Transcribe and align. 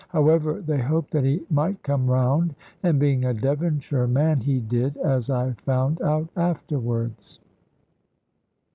However, 0.09 0.59
they 0.63 0.79
hoped 0.79 1.11
that 1.11 1.23
he 1.25 1.43
might 1.51 1.83
come 1.83 2.07
round; 2.09 2.55
and 2.81 2.97
being 2.99 3.23
a 3.23 3.35
Devonshire 3.35 4.07
man, 4.07 4.39
he 4.41 4.59
did, 4.59 4.97
as 4.97 5.29
I 5.29 5.51
found 5.51 6.01
out 6.01 6.27
afterwards. 6.35 7.39